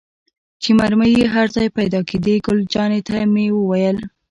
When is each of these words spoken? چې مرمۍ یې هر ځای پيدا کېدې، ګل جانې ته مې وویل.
چې 0.61 0.69
مرمۍ 0.79 1.11
یې 1.21 1.25
هر 1.35 1.47
ځای 1.55 1.67
پيدا 1.77 1.99
کېدې، 2.09 2.35
ګل 2.45 2.59
جانې 2.73 3.01
ته 3.07 3.15
مې 3.33 3.45
وویل. 3.53 3.97